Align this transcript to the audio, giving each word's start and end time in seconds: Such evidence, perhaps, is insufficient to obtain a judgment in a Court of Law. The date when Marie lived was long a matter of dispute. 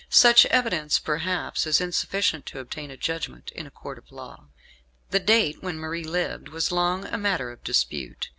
Such 0.09 0.47
evidence, 0.47 0.97
perhaps, 0.97 1.67
is 1.67 1.79
insufficient 1.79 2.47
to 2.47 2.57
obtain 2.59 2.89
a 2.89 2.97
judgment 2.97 3.51
in 3.51 3.67
a 3.67 3.69
Court 3.69 3.99
of 3.99 4.11
Law. 4.11 4.45
The 5.11 5.19
date 5.19 5.61
when 5.61 5.77
Marie 5.77 6.03
lived 6.03 6.47
was 6.49 6.71
long 6.71 7.05
a 7.05 7.19
matter 7.19 7.51
of 7.51 7.63
dispute. 7.63 8.29